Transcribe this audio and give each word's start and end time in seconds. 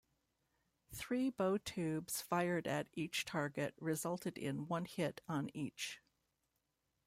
Three 0.95 1.29
bow 1.29 1.59
tubes 1.59 2.23
fired 2.23 2.65
at 2.65 2.87
each 2.93 3.23
target 3.23 3.75
resulted 3.79 4.35
in 4.35 4.67
one 4.67 4.85
hit 4.85 5.21
on 5.29 5.51
each. 5.55 6.01